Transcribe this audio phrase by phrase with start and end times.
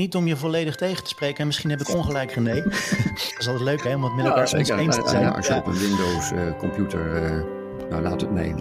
[0.00, 1.38] niet om je volledig tegen te spreken.
[1.38, 2.54] En misschien heb ik ongelijk, René.
[2.62, 3.94] dat is altijd leuk, hè?
[3.94, 5.22] Om het met elkaar ja, eens te zijn.
[5.22, 7.22] Ja, als je op een Windows-computer...
[7.22, 7.42] Uh,
[7.90, 8.32] nou, laat het...
[8.32, 8.54] Nee,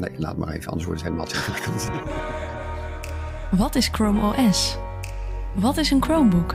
[0.00, 0.66] nee, laat maar even.
[0.66, 1.90] Anders wordt het helemaal te ingewikkeld.
[3.50, 4.76] Wat is Chrome OS?
[5.54, 6.54] Wat is een Chromebook?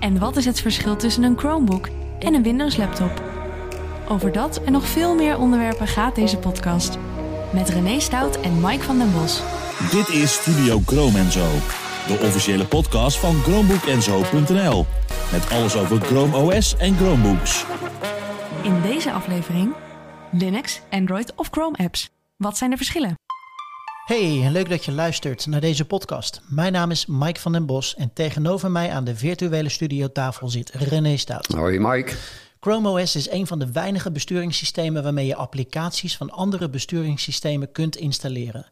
[0.00, 1.88] En wat is het verschil tussen een Chromebook
[2.18, 3.22] en een Windows-laptop?
[4.08, 6.98] Over dat en nog veel meer onderwerpen gaat deze podcast.
[7.52, 9.42] Met René Stout en Mike van den Bos.
[9.90, 11.46] Dit is Studio Chrome Zo,
[12.06, 14.86] de officiële podcast van ChromebookEnzo.nl.
[15.32, 17.64] Met alles over Chrome OS en Chromebooks.
[18.62, 19.74] In deze aflevering
[20.32, 22.10] Linux, Android of Chrome apps.
[22.36, 23.14] Wat zijn de verschillen?
[24.04, 26.40] Hey, leuk dat je luistert naar deze podcast.
[26.48, 30.70] Mijn naam is Mike van den Bos en tegenover mij aan de virtuele studiotafel zit
[30.70, 31.46] René Stout.
[31.46, 32.14] Hoi Mike.
[32.60, 37.96] Chrome OS is een van de weinige besturingssystemen waarmee je applicaties van andere besturingssystemen kunt
[37.96, 38.66] installeren.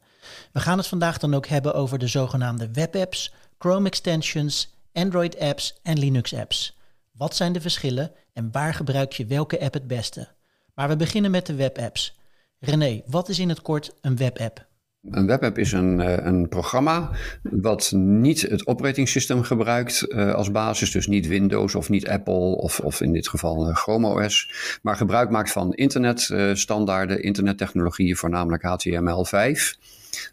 [0.53, 5.79] We gaan het vandaag dan ook hebben over de zogenaamde webapps, Chrome extensions, Android apps
[5.83, 6.77] en Linux apps.
[7.13, 10.29] Wat zijn de verschillen en waar gebruik je welke app het beste?
[10.75, 12.17] Maar we beginnen met de webapps.
[12.59, 14.67] René, wat is in het kort een webapp?
[15.11, 17.11] Een webapp is een, eh, een programma
[17.43, 22.81] wat niet het operatingsysteem gebruikt uh, als basis, dus niet Windows of niet Apple of,
[22.81, 24.53] of in dit geval uh, Chrome OS,
[24.83, 29.79] maar gebruik maakt van internetstandaarden, internettechnologieën, voornamelijk HTML5.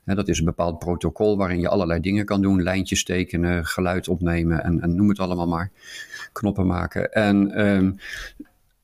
[0.05, 4.63] Dat is een bepaald protocol waarin je allerlei dingen kan doen, lijntjes tekenen, geluid opnemen
[4.63, 5.71] en, en noem het allemaal maar,
[6.31, 7.13] knoppen maken.
[7.13, 7.97] En um,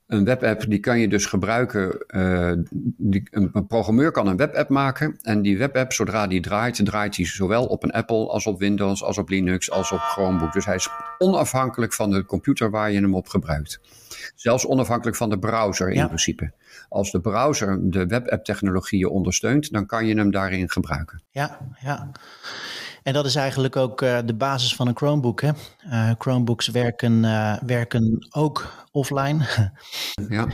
[0.07, 2.05] een webapp die kan je dus gebruiken.
[2.07, 2.51] Uh,
[2.97, 5.19] die, een, programmeur kan een webapp maken.
[5.21, 9.03] En die webapp, zodra die draait, draait hij zowel op een Apple als op Windows,
[9.03, 10.53] als op Linux, als op Chromebook.
[10.53, 13.79] Dus hij is onafhankelijk van de computer waar je hem op gebruikt.
[14.35, 16.52] Zelfs onafhankelijk van de browser in principe.
[16.89, 21.23] Als de browser de webapp-technologieën ondersteunt, dan kan je hem daarin gebruiken.
[21.30, 22.11] Ja, ja.
[23.05, 25.41] En dat is eigenlijk ook uh, de basis van een Chromebook.
[25.41, 25.52] Hè?
[25.85, 29.45] Uh, Chromebooks werken, uh, werken ook offline.
[30.29, 30.47] Ja.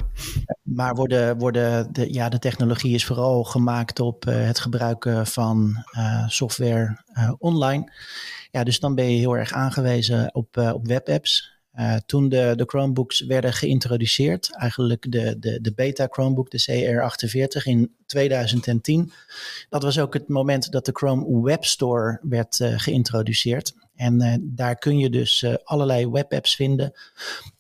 [0.62, 5.86] maar worden, worden de, ja, de technologie is vooral gemaakt op het gebruiken van
[6.28, 7.04] software
[7.38, 7.92] online.
[8.52, 11.61] Ja, dus dan ben je heel erg aangewezen op, op webapps.
[11.80, 17.64] Uh, toen de, de Chromebooks werden geïntroduceerd, eigenlijk de, de, de beta Chromebook, de CR48
[17.64, 19.12] in 2010,
[19.70, 23.74] dat was ook het moment dat de Chrome Web Store werd uh, geïntroduceerd.
[23.96, 26.94] En uh, daar kun je dus allerlei webapps vinden,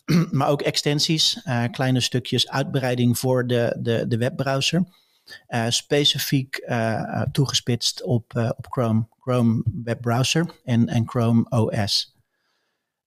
[0.32, 1.42] maar ook extensies,
[1.72, 4.84] kleine stukjes uitbreiding voor de, de, de webbrowser.
[5.70, 6.72] specifiek
[7.32, 12.11] toegespitst op, op Chrome, Chrome webbrowser en, en Chrome OS.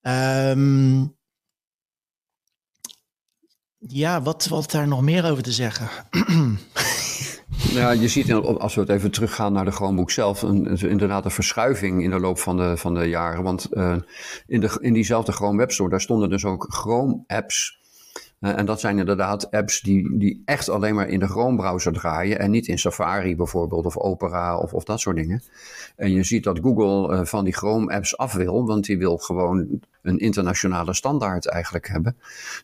[0.06, 1.16] Um,
[3.78, 5.88] ja, wat valt daar nog meer over te zeggen?
[7.74, 11.30] Ja, je ziet als we het even teruggaan naar de Chromebook zelf, een, inderdaad een
[11.30, 13.42] verschuiving in de loop van de, van de jaren.
[13.42, 13.96] Want uh,
[14.46, 17.83] in, de, in diezelfde Chrome Web Store, daar stonden dus ook Chrome-apps eh,
[18.44, 22.50] en dat zijn inderdaad apps die, die echt alleen maar in de Chrome-browser draaien en
[22.50, 25.42] niet in Safari bijvoorbeeld of Opera of, of dat soort dingen.
[25.96, 29.80] En je ziet dat Google uh, van die Chrome-apps af wil, want die wil gewoon
[30.02, 32.16] een internationale standaard eigenlijk hebben.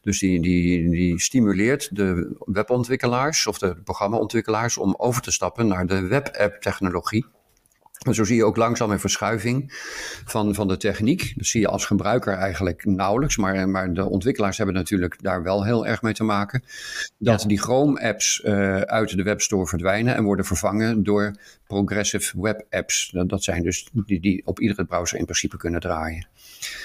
[0.03, 5.87] Dus die, die, die stimuleert de webontwikkelaars of de programmaontwikkelaars om over te stappen naar
[5.87, 7.27] de webapp-technologie.
[8.01, 9.73] En zo zie je ook langzaam een verschuiving
[10.25, 11.33] van, van de techniek.
[11.37, 15.65] Dat zie je als gebruiker eigenlijk nauwelijks, maar, maar de ontwikkelaars hebben natuurlijk daar wel
[15.65, 16.65] heel erg mee te maken.
[17.19, 21.33] Dat die Chrome-apps uh, uit de webstore verdwijnen en worden vervangen door
[21.67, 23.11] progressive web apps.
[23.13, 26.27] Dat, dat zijn dus die, die op iedere browser in principe kunnen draaien.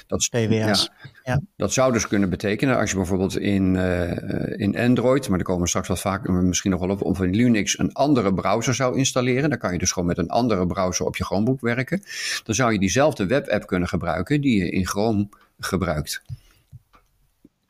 [0.08, 0.90] Dat, PWS.
[1.24, 5.48] Ja, dat zou dus kunnen betekenen als je bijvoorbeeld in, uh, in Android, maar daar
[5.48, 8.74] komen we straks wat vaak misschien nog wel op, of in Linux een andere browser
[8.74, 9.50] zou installeren.
[9.50, 12.04] Dan kan je dus gewoon met een andere browser op je Chromebook werken.
[12.44, 15.28] Dan zou je diezelfde webapp kunnen gebruiken die je in Chrome
[15.60, 16.22] gebruikt.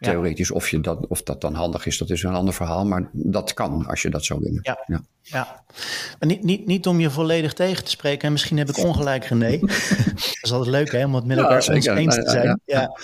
[0.05, 2.85] Theoretisch, of, je dat, of dat dan handig is, dat is een ander verhaal.
[2.85, 4.59] Maar dat kan als je dat zou willen.
[4.61, 5.01] Ja, ja.
[5.21, 5.63] ja.
[6.19, 8.25] Maar niet, niet, niet om je volledig tegen te spreken.
[8.25, 9.59] En misschien heb ik ongelijk, René.
[9.59, 12.61] dat is altijd leuk hè, om het met elkaar ja, eens te zijn.
[12.66, 12.99] Ja,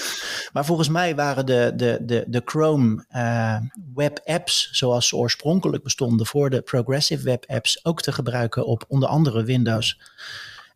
[0.53, 3.57] Maar volgens mij waren de, de, de, de Chrome uh,
[3.93, 8.85] web apps, zoals ze oorspronkelijk bestonden voor de Progressive web apps, ook te gebruiken op
[8.87, 9.99] onder andere Windows.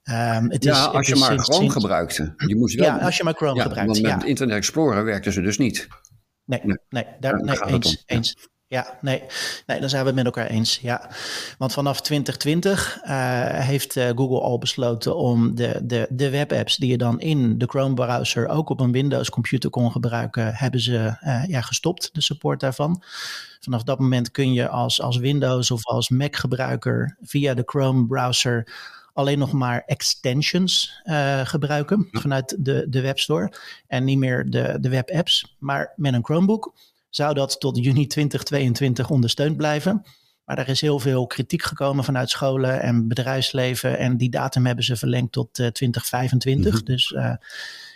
[0.09, 2.33] Um, het ja, is, als je maar Chrome gebruikte.
[2.37, 3.99] Je moest wel, ja, als je maar Chrome gebruikt.
[3.99, 5.87] Want met Internet Explorer werkten ze dus niet.
[6.45, 8.35] Nee, nee, daar, nee eens, eens.
[8.67, 9.23] Ja, nee,
[9.65, 10.79] nee, dan zijn we het met elkaar eens.
[10.79, 11.09] Ja.
[11.57, 16.77] Want vanaf 2020 uh, eh, heeft uh, Google al besloten om de, de, de webapps
[16.77, 21.43] die je dan in de Chrome-browser ook op een Windows-computer kon gebruiken, hebben ze uh,
[21.47, 23.03] ja, gestopt, de support daarvan.
[23.59, 28.73] Vanaf dat moment kun je als, als Windows of als Mac-gebruiker via de Chrome-browser
[29.15, 31.01] alleen nog maar extensions
[31.43, 33.51] gebruiken vanuit de, de webstore
[33.87, 35.55] en niet meer de, de webapps.
[35.59, 36.73] Maar met een Chromebook
[37.09, 40.05] zou dat tot juni 2022 ondersteund blijven.
[40.45, 43.97] Maar er is heel veel kritiek gekomen vanuit scholen en bedrijfsleven.
[43.97, 46.73] En die datum hebben ze verlengd tot 2025.
[46.73, 46.83] Mhm.
[46.83, 47.15] Dus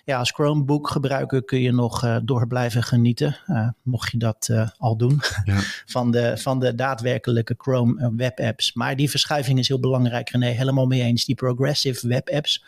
[0.10, 3.38] ja, als Chromebook gebruiker kun je nog uh, door blijven genieten.
[3.48, 5.22] Uh, mocht je dat uh, al doen.
[5.44, 5.60] Ja.
[5.86, 8.74] van, de, van de daadwerkelijke Chrome web apps.
[8.74, 10.48] Maar die verschuiving is heel belangrijk, René.
[10.48, 11.26] Helemaal mee eens.
[11.26, 12.64] Die progressive web apps.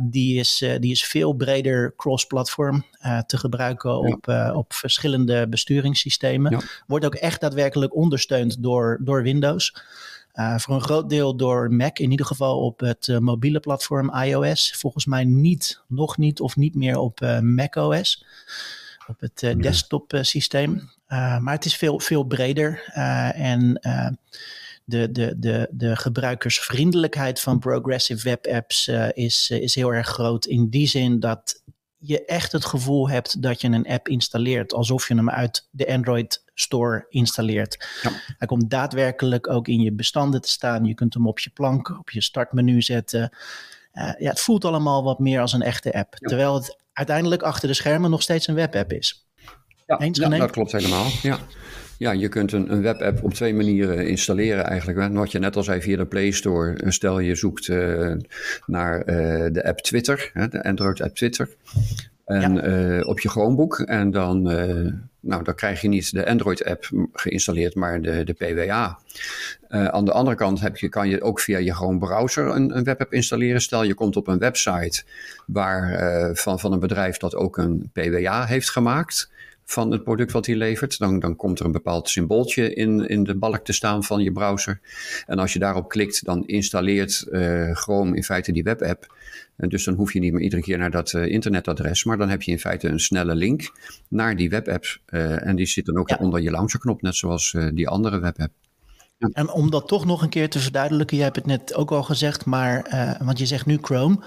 [0.00, 2.84] die, is, die is veel breder cross-platform
[3.26, 6.62] te gebruiken op, op verschillende besturingssystemen.
[6.86, 9.74] Wordt ook echt daadwerkelijk ondersteund door, door Windows.
[10.38, 14.14] Uh, voor een groot deel door Mac, in ieder geval op het uh, mobiele platform
[14.14, 14.74] iOS.
[14.76, 18.24] Volgens mij niet, nog niet of niet meer op uh, macOS,
[19.06, 20.90] op het desktop systeem.
[21.08, 22.82] maar het is veel, veel breder
[23.34, 23.80] en
[24.84, 30.44] de, de, de, de gebruikersvriendelijkheid van progressive web apps is, is heel erg groot.
[30.44, 31.62] In die zin dat
[31.98, 35.88] je echt het gevoel hebt dat je een app installeert, alsof je hem uit de
[35.88, 37.88] Android Store installeert.
[38.02, 38.10] Ja.
[38.38, 40.84] Hij komt daadwerkelijk ook in je bestanden te staan.
[40.84, 43.36] Je kunt hem op je plank, op je startmenu zetten.
[43.92, 46.14] Uh, ja, het voelt allemaal wat meer als een echte app.
[46.14, 49.26] Terwijl het uiteindelijk achter de schermen nog steeds een webapp is.
[49.86, 51.06] Ja, Eens, ja dat klopt helemaal.
[51.22, 51.38] Ja.
[51.98, 55.14] Ja, je kunt een, een webapp op twee manieren installeren eigenlijk.
[55.14, 56.90] Wat je net al zei via de Play Store.
[56.90, 58.12] Stel je zoekt uh,
[58.66, 59.04] naar uh,
[59.52, 61.48] de app Twitter, hè, de Android app Twitter.
[62.24, 63.00] En ja.
[63.00, 63.78] op je Chromebook.
[63.78, 64.42] En dan,
[65.20, 68.98] nou, dan krijg je niet de Android app geïnstalleerd, maar de, de PWA.
[69.68, 72.84] aan de andere kant heb je, kan je ook via je Chrome browser een, een
[72.84, 73.60] webapp installeren.
[73.60, 75.02] Stel je komt op een website
[75.46, 79.30] waar, van, van een bedrijf dat ook een PWA heeft gemaakt
[79.70, 80.98] van het product wat hij levert.
[80.98, 84.32] Dan, dan komt er een bepaald symbooltje in, in de balk te staan van je
[84.32, 84.80] browser.
[85.26, 89.14] En als je daarop klikt, dan installeert uh, Chrome in feite die webapp.
[89.56, 92.28] En dus dan hoef je niet meer iedere keer naar dat uh, internetadres, maar dan
[92.28, 93.72] heb je in feite een snelle link
[94.08, 94.98] naar die webapp.
[95.08, 98.52] Uh, en die zit dan ook onder je launcherknop, net zoals die andere webapp.
[99.18, 99.28] Ja.
[99.32, 102.02] En om dat toch nog een keer te verduidelijken, je hebt het net ook al
[102.02, 104.18] gezegd, maar want je zegt nu Chrome.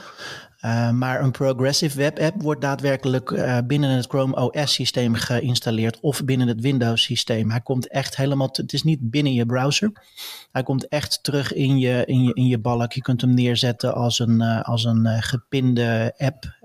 [0.65, 5.99] Uh, maar een progressive web app wordt daadwerkelijk uh, binnen het Chrome OS systeem geïnstalleerd
[5.99, 7.51] of binnen het Windows systeem.
[7.51, 9.91] Hij komt echt helemaal, het is niet binnen je browser.
[10.51, 12.91] Hij komt echt terug in je, in je, in je balk.
[12.91, 16.55] Je kunt hem neerzetten als een, uh, als een gepinde app.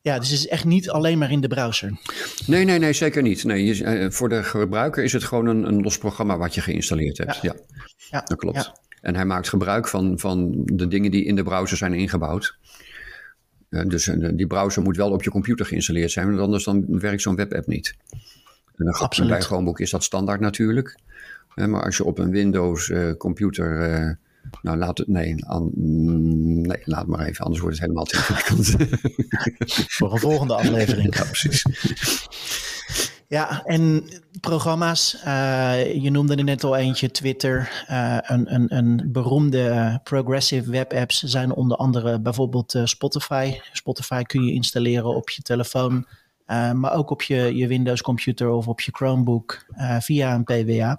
[0.00, 1.98] ja, dus het is echt niet alleen maar in de browser.
[2.46, 3.44] Nee, nee, nee, zeker niet.
[3.44, 7.18] Nee, je, voor de gebruiker is het gewoon een, een los programma wat je geïnstalleerd
[7.18, 7.34] hebt.
[7.34, 7.54] Ja, ja.
[8.10, 8.20] ja.
[8.20, 8.64] dat klopt.
[8.64, 8.82] Ja.
[9.04, 12.56] En hij maakt gebruik van, van de dingen die in de browser zijn ingebouwd.
[13.70, 16.84] Uh, dus uh, die browser moet wel op je computer geïnstalleerd zijn, want anders dan
[16.88, 17.96] werkt zo'n webapp niet.
[18.74, 19.30] En dan Absoluut.
[19.30, 20.98] bij Chromebook is dat standaard natuurlijk.
[21.54, 24.18] Uh, maar als je op een Windows computer
[24.62, 25.08] nou, laat het.
[25.08, 28.66] Nee, an, nee, laat maar even, anders wordt het helemaal te ingewikkeld.
[29.96, 31.16] Voor een volgende aflevering.
[31.16, 31.62] Ja, precies.
[33.28, 34.08] Ja, en
[34.40, 35.16] programma's.
[35.26, 37.84] Uh, je noemde er net al eentje, Twitter.
[37.90, 43.58] Uh, een, een, een beroemde progressive web apps zijn onder andere bijvoorbeeld Spotify.
[43.72, 46.06] Spotify kun je installeren op je telefoon,
[46.74, 49.66] maar ook op je, je Windows computer of op je Chromebook
[49.98, 50.98] via een PWA.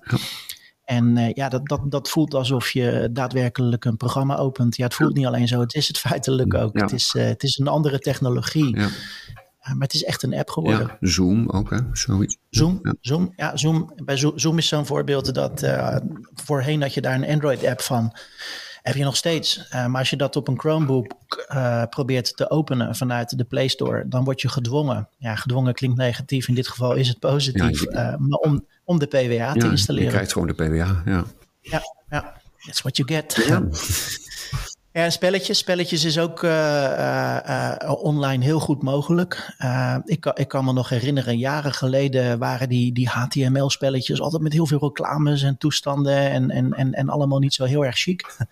[0.83, 4.75] En ja, dat, dat, dat voelt alsof je daadwerkelijk een programma opent.
[4.75, 6.80] Ja, het voelt niet alleen zo, het is het feitelijk ook.
[6.80, 8.80] Het, is, het is een andere technologie.
[8.80, 8.88] Ja
[9.73, 10.88] maar het is echt een app geworden.
[11.00, 11.77] Ja, Zoom ook, hè?
[11.91, 12.38] Zoiets.
[12.50, 12.93] Zoom, ja.
[13.01, 13.93] Zoom, ja, Zoom.
[14.03, 15.98] Bij Zoom is zo'n voorbeeld dat uh,
[16.34, 18.15] voorheen had je daar een Android-app van.
[18.81, 19.57] Heb je nog steeds.
[19.57, 21.15] Uh, maar als je dat op een Chromebook
[21.53, 25.10] uh, probeert te openen vanuit de Play Store, dan word je gedwongen.
[25.17, 26.48] Ja, gedwongen klinkt negatief.
[26.48, 27.91] In dit geval is het positief.
[27.91, 30.07] Ja, maar om, om de PWA te installeren.
[30.07, 31.24] Je krijgt gewoon de PWA, ja.
[31.62, 32.41] Ja, ja.
[32.65, 33.45] That's what you get.
[33.48, 33.63] Ja.
[34.96, 35.58] Ja, spelletjes.
[35.58, 36.52] Spelletjes is ook uh,
[37.48, 39.56] uh, online heel goed mogelijk.
[40.06, 44.68] ik, ik kan me nog herinneren, jaren geleden waren die, die HTML-spelletjes altijd met heel
[44.68, 48.24] veel reclames en toestanden en, en, en, en allemaal niet zo heel erg chic.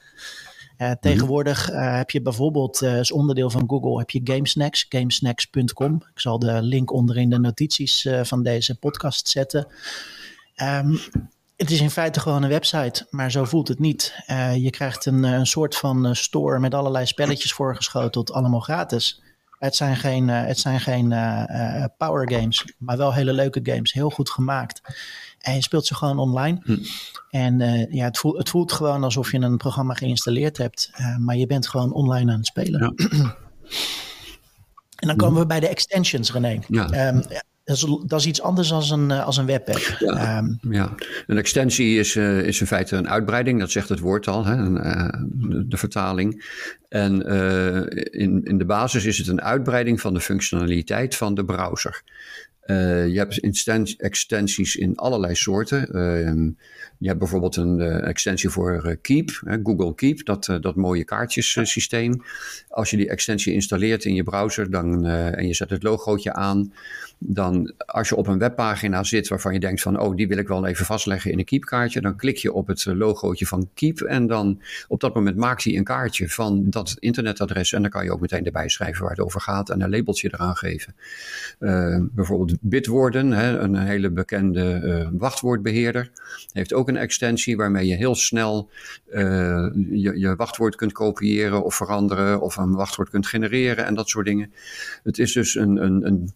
[0.77, 0.95] Mhm.
[1.01, 5.93] tegenwoordig heb je bijvoorbeeld als onderdeel van Google heb je GameSnacks, gamesnacks.com.
[5.95, 9.67] Ik zal de link onder in de notities van deze podcast zetten.
[10.61, 10.99] Um,
[11.57, 14.15] het is in feite gewoon een website, maar zo voelt het niet.
[14.27, 19.21] Uh, je krijgt een, een soort van uh, store met allerlei spelletjes voorgeschoteld, allemaal gratis.
[19.59, 21.07] Het zijn geen, het zijn geen
[21.97, 24.81] power games, maar wel hele leuke games, heel goed gemaakt.
[25.39, 26.59] En je speelt ze gewoon online.
[26.63, 26.77] Hm.
[27.29, 27.59] En
[27.91, 31.67] ja, het voelt, het voelt gewoon alsof je een programma geïnstalleerd hebt, maar je bent
[31.67, 32.95] gewoon online aan het spelen.
[32.97, 33.35] Ja.
[34.99, 36.59] en dan komen we bij de extensions, René.
[36.67, 37.07] Ja.
[37.07, 37.23] Um,
[37.63, 39.95] dat is, dat is iets anders dan een, als een webapp.
[39.99, 40.95] Ja, Ehm, ja.
[41.27, 44.55] een extensie is, eh, is in feite een uitbreiding, dat zegt het woord al, hè,
[44.55, 46.45] een, eh, de, de vertaling.
[46.89, 51.45] En eh, in, in de basis is het een uitbreiding van de functionaliteit van de
[51.45, 52.03] browser.
[52.63, 53.39] Eh, je hebt
[53.97, 55.87] extensies in allerlei soorten.
[55.93, 56.49] Ehm,
[56.97, 59.29] je hebt bijvoorbeeld een eh, extensie voor eh, Keep,
[59.63, 62.23] Google Keep, dat, eh, dat mooie kaartjesysteem.
[62.69, 66.33] Als je die extensie installeert in je browser dan, eh, en je zet het logootje
[66.33, 66.73] aan,
[67.25, 70.47] dan als je op een webpagina zit waarvan je denkt van, oh, die wil ik
[70.47, 74.01] wel even vastleggen in een Keep-kaartje, dan klik je op het eh, logootje van Keep
[74.01, 78.03] en dan op dat moment maakt hij een kaartje van dat internetadres en dan kan
[78.03, 80.95] je ook meteen erbij schrijven waar het over gaat en een labeltje eraan geven.
[81.59, 86.11] Eh, bijvoorbeeld Bitwarden, hè, een hele bekende eh, wachtwoordbeheerder,
[86.51, 88.69] heeft ook een extensie waarmee je heel snel
[89.11, 94.25] je, je wachtwoord kunt kopiëren of veranderen of een wachtwoord kunt genereren en dat soort
[94.25, 94.53] dingen.
[95.03, 96.31] Het is dus een, een, een,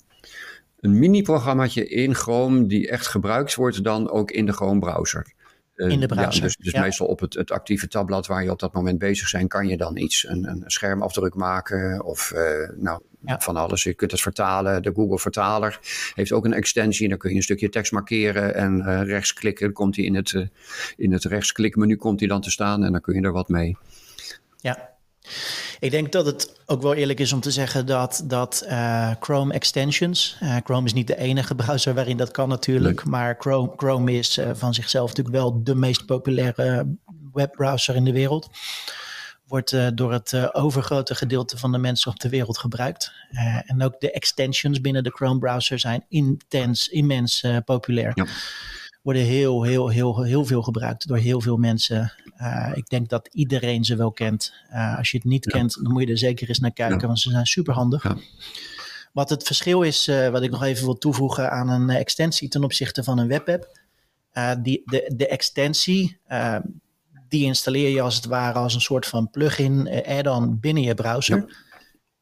[0.80, 5.34] een mini-programmaatje in Chrome die echt gebruikt wordt dan ook in de Chrome browser.
[5.76, 6.82] Eh, In de browser, Ja, dus dus ja.
[6.82, 9.78] meestal op het, het actieve tabblad waar je op dat moment bezig bent, kan je
[9.78, 13.40] dan iets, een, een schermafdruk maken of eh, nou, Ja.
[13.40, 13.84] van alles.
[13.84, 14.84] Je kunt het vertalen.
[14.84, 15.80] De Google Vertaler
[16.14, 17.10] heeft ook een extensie.
[17.10, 19.66] Dan kun je een stukje tekst markeren en eh rechtsklikken.
[19.66, 20.48] Dan komt hij in het,
[20.96, 23.78] in het rechtsklikmenu komt hij dan te staan en dan kun je er wat mee.
[24.58, 24.96] Ja.
[25.80, 29.54] Ik denk dat het ook wel eerlijk is om te zeggen dat, dat eh, Chrome
[29.54, 34.12] extensions, eh, Chrome is niet de enige browser waarin dat kan natuurlijk, maar Chrome, Chrome
[34.12, 36.96] is eh, van zichzelf natuurlijk wel de meest populaire
[37.34, 38.50] webbrowser in de wereld.
[39.48, 43.12] Wordt door het overgrote gedeelte van de mensen op de wereld gebruikt.
[43.66, 48.12] En ook de extensions binnen de Chrome browser zijn intens, immens populair.
[48.14, 48.26] Ja.
[49.08, 52.14] Worden heel, heel, heel, heel veel gebruikt door heel veel mensen.
[52.42, 54.54] Uh, ik denk dat iedereen ze wel kent.
[54.72, 55.52] Uh, als je het niet ja.
[55.52, 57.06] kent, dan moet je er zeker eens naar kijken, ja.
[57.08, 58.04] want ze zijn super handig.
[58.04, 58.18] Ja.
[59.14, 62.64] Wat het verschil is, uh, wat ik nog even wil toevoegen aan een extensie ten
[62.64, 63.80] opzichte van een webapp.
[64.62, 66.20] Die, de, de extensie,
[67.28, 71.66] die installeer je als het ware als een soort van plugin, add-on binnen je browser.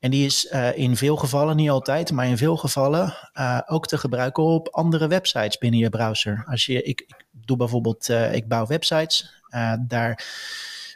[0.06, 3.88] En die is uh, in veel gevallen, niet altijd, maar in veel gevallen uh, ook
[3.88, 6.46] te gebruiken op andere websites binnen je browser.
[6.48, 9.42] Als je, ik, ik doe bijvoorbeeld, uh, ik bouw websites.
[9.88, 10.24] daar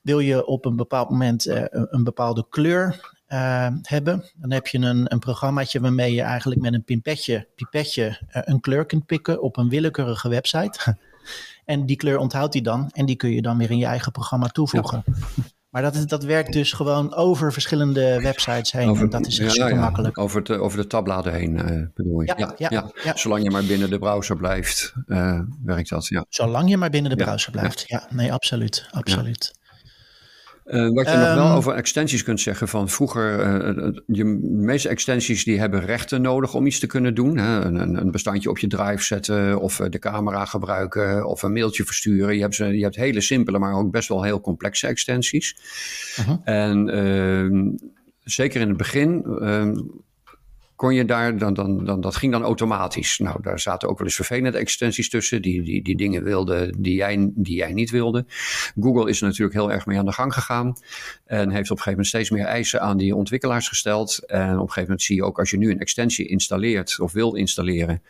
[0.03, 3.13] wil je op een bepaald moment een, bepaalde kleur
[3.81, 4.31] hebben.
[4.35, 8.85] Dan heb je een, een programmaatje waarmee je eigenlijk met een pipetje, pipetje een kleur
[8.85, 10.97] kunt pikken op een willekeurige website.
[11.65, 14.11] en die kleur onthoudt hij dan en die kun je dan weer in je eigen
[14.11, 15.03] programma toevoegen.
[15.69, 18.89] Maar dat, dat werkt dus gewoon over verschillende websites heen.
[18.89, 19.79] Over, dat is ja, super ja.
[19.79, 20.17] makkelijk.
[20.17, 22.33] Over, de, over de tabbladen heen uh, bedoel je?
[22.37, 26.07] Ja, ja, ja, Zolang je maar binnen de browser blijft, uh, werkt dat.
[26.07, 26.25] Ja.
[26.29, 27.83] Zolang je maar binnen de browser blijft.
[27.87, 28.87] Ja, nee, absoluut.
[28.91, 29.58] absoluut.
[30.69, 34.39] Uh, wat je um, nog wel over extensies kunt zeggen van vroeger, uh, je, de
[34.41, 37.37] meeste extensies die hebben rechten nodig om iets te kunnen doen.
[37.37, 37.65] Hè?
[37.65, 42.35] Een, een, bestandje op je drive zetten of de camera gebruiken of een mailtje versturen.
[42.35, 45.55] Je hebt, ze, je hebt hele simpele, maar ook best wel heel complexe extensies.
[46.19, 46.37] Uh -huh.
[46.43, 47.73] En uh,
[48.23, 49.23] zeker in het begin
[50.79, 53.17] kon je daar, dan, dan, dan, dat ging dan automatisch.
[53.17, 56.95] Nou, daar zaten ook wel eens vervelende extensies tussen, die, die, die dingen wilden die
[56.95, 58.25] jij, die jij niet wilde.
[58.79, 60.77] Google is er natuurlijk heel erg mee aan de gang gegaan
[61.25, 64.25] en heeft op een gegeven moment steeds meer eisen aan die ontwikkelaars gesteld.
[64.25, 67.11] En op een gegeven moment zie je ook als je nu een extensie installeert of
[67.11, 68.01] wil installeren,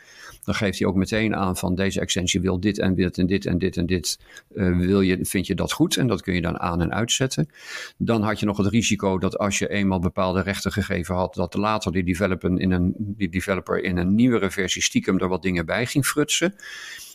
[0.50, 3.46] dan geeft hij ook meteen aan van deze extensie wil dit en dit en dit
[3.46, 4.20] en dit en dit.
[4.53, 5.98] Uh, wil je, vind je dat goed?
[5.98, 7.50] En dat kun je dan aan en uitzetten.
[7.98, 11.53] Dan had je nog het risico dat als je eenmaal bepaalde rechten gegeven had, dat
[11.53, 15.65] later die developer in een, die developer in een nieuwere versie stiekem er wat dingen
[15.65, 16.56] bij ging frutsen.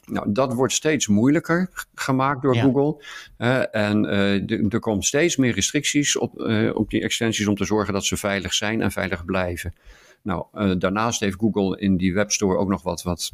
[0.07, 2.63] Nou, dat wordt steeds moeilijker gemaakt door ja.
[2.63, 3.05] Google.
[3.39, 7.65] Uh, en uh, er komen steeds meer restricties op, uh, op die extensies om te
[7.65, 9.75] zorgen dat ze veilig zijn en veilig blijven.
[10.25, 13.33] Nou, uh, daarnaast heeft Google in die webstore ook nog wat, wat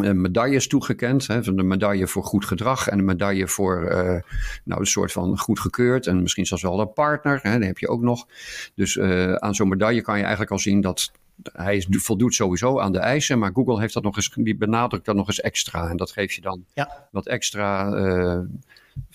[0.00, 1.26] uh, medailles toegekend.
[1.26, 4.20] Hè, van de medaille voor goed gedrag en een medaille voor uh,
[4.64, 6.06] nou, een soort van goed gekeurd.
[6.06, 7.38] En misschien zelfs wel een partner.
[7.42, 8.26] Hè, die heb je ook nog.
[8.74, 9.00] Dus
[9.38, 11.12] aan zo'n medaille kan je eigenlijk al zien dat
[11.52, 15.14] hij voldoet sowieso aan de eisen, maar Google heeft dat nog eens, die benadrukt dat
[15.14, 15.88] nog eens extra.
[15.88, 17.08] En dat geeft je dan ja.
[17.10, 17.94] wat extra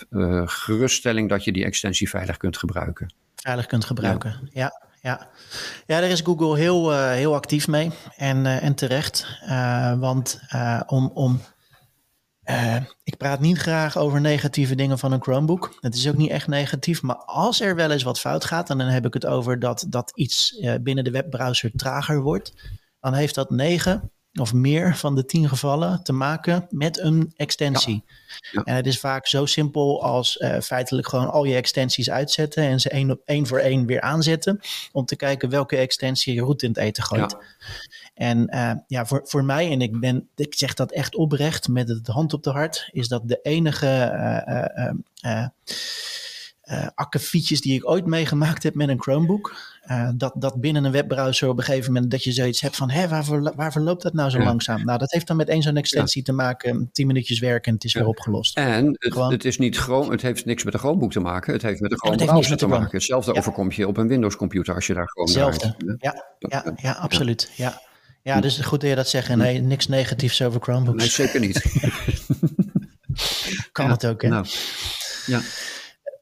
[0.09, 3.13] uh, geruststelling dat je die extensie veilig kunt gebruiken.
[3.35, 4.61] Veilig kunt gebruiken, ja.
[4.61, 4.71] ja.
[5.07, 5.27] Ja,
[5.85, 9.39] ja daar is Google heel, uh, heel actief mee en, uh, en terecht.
[9.43, 10.39] Uh, want
[10.87, 11.41] om, om
[13.03, 15.77] ik praat niet graag over negatieve dingen van een Chromebook.
[15.81, 18.79] Het is ook niet echt negatief, maar als er wel eens wat fout gaat, dan
[18.79, 22.53] heb ik het over dat, dat iets binnen de webbrowser trager wordt,
[22.99, 28.03] dan heeft dat 9 of meer van de tien gevallen te maken met een extensie.
[28.51, 28.63] Ja.
[28.63, 32.79] En het is vaak zo simpel als uh, feitelijk gewoon al je extensies uitzetten en
[32.79, 34.60] ze één, op, één voor één weer aanzetten.
[34.91, 37.32] Om te kijken welke extensie je route in het eten gooit.
[37.32, 37.39] Ja.
[38.13, 41.89] En uh, ja, voor, voor mij, en ik, ben, ik zeg dat echt oprecht met
[41.89, 44.12] het hand op de hart, is dat de enige.
[45.25, 45.46] Uh,
[46.71, 49.55] uh, akkefietjes die ik ooit meegemaakt heb met een Chromebook.
[49.91, 52.89] Uh, dat, dat binnen een webbrowser op een gegeven moment dat je zoiets hebt van,
[52.89, 54.86] hé, waarvoor, waarvoor loopt dat nou zo langzaam?
[54.86, 57.83] Nou, dat heeft dan met één zo'n extensie te maken, tien minuutjes werken en het
[57.83, 58.57] is weer opgelost.
[58.57, 61.62] En het, het, is niet Chrome, het heeft niks met een Chromebook te maken, het
[61.62, 62.89] heeft met een Chrome browser te maken.
[62.91, 66.91] Hetzelfde overkomt je op een Windows computer als je daar gewoon Hetzelfde, ja, ja, ja,
[66.91, 67.81] absoluut, ja.
[68.24, 69.36] Ja, dus goed dat je dat zegt.
[69.36, 70.97] Nee, niks negatiefs over Chromebooks.
[70.97, 71.62] Nee, zeker niet.
[73.71, 74.29] kan het ook, hè?
[74.29, 74.45] Nou,
[75.25, 75.41] ja.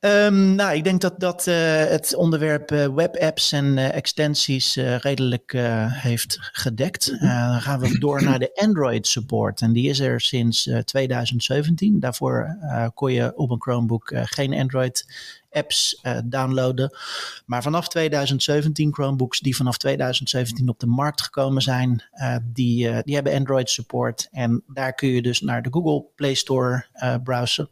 [0.06, 5.52] Um, nou, ik denk dat dat uh, het onderwerp uh, webapps en uh, extensies redelijk
[5.88, 7.20] heeft gedekt.
[7.20, 9.62] dan gaan we door naar de Android support.
[9.62, 12.00] En die is er sinds 2017.
[12.00, 12.58] Daarvoor
[12.94, 15.06] kon je op een Chromebook geen Android
[15.56, 16.98] apps uh, downloaden.
[17.46, 22.98] Maar vanaf 2017, Chromebooks die vanaf 2017 op de markt gekomen zijn, uh, die, uh,
[23.04, 24.28] die hebben Android support.
[24.32, 26.86] En daar kun je dus naar de Google Play Store
[27.24, 27.70] browsen.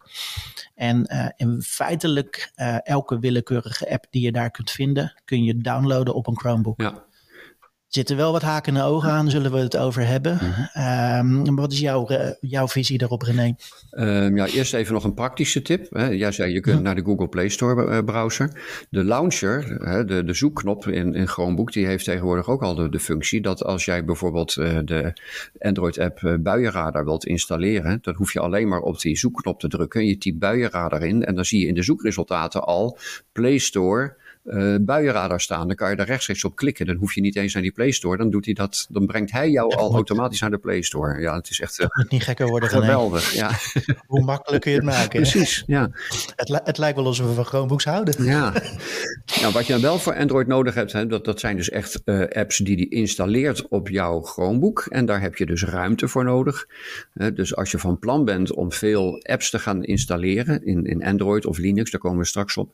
[0.76, 1.06] En,
[1.38, 2.52] en feitelijk
[2.84, 6.82] elke willekeurige app die je daar kunt vinden, kun je downloaden op een Chromebook.
[6.82, 7.04] Ja
[7.96, 10.40] zitten wel wat haken en ogen aan, zullen we het over hebben.
[11.20, 13.56] um, wat is jouw, uh, jouw visie daarop, René?
[13.92, 15.88] Um, ja, eerst even nog een praktische tip.
[15.90, 16.08] Hè.
[16.08, 18.62] Jij zei, je kunt naar de Google Play Store uh, browser.
[18.90, 22.90] De launcher, hè, de, de zoekknop in, in Chromebook, die heeft tegenwoordig ook al de,
[22.90, 25.14] de functie dat als jij bijvoorbeeld uh, de
[25.60, 30.06] Android-app Buienradar wilt installeren, dan hoef je alleen maar op die zoekknop te drukken.
[30.06, 32.98] Je typt Buienradar in en dan zie je in de zoekresultaten al
[33.32, 35.68] Play Store uh, buienradar staan.
[35.68, 36.86] Dan kan je daar rechtstreeks op klikken.
[36.86, 38.18] Dan hoef je niet eens naar die Play Store.
[38.18, 41.22] Dan, doet hij dat, dan brengt hij jou al automatisch naar de Play Store.
[41.22, 42.70] Ja, het is echt uh, moet niet gekker worden.
[42.70, 43.52] Geweldig, ja.
[44.08, 45.22] Hoe makkelijk kun je het maken?
[45.22, 45.90] Precies, ja.
[46.36, 48.24] Het, het, lijkt wel alsof we van Chromebooks houden.
[48.24, 48.54] Ja.
[49.42, 52.02] nou, wat je dan wel voor Android nodig hebt, hè, dat, dat zijn dus echt
[52.06, 54.86] uh, apps die die installeert op jouw Chromebook.
[54.90, 56.68] En daar heb je dus ruimte voor nodig.
[57.34, 61.46] dus als je van plan bent om veel apps te gaan installeren in, in Android
[61.46, 62.72] of Linux, daar komen we straks op.